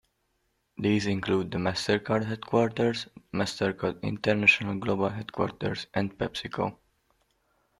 These 0.79 1.05
include 1.05 1.51
the 1.51 1.59
MasterCard 1.59 2.25
headquarters, 2.25 3.07
MasterCard 3.35 4.01
International 4.01 4.79
Global 4.79 5.09
Headquarters, 5.09 5.85
and 5.93 6.17
PepsiCo. 6.17 6.75